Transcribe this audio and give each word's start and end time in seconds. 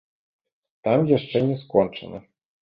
Там 0.87 0.99
яшчэ 1.17 1.37
не 1.51 1.59
скончана. 1.65 2.25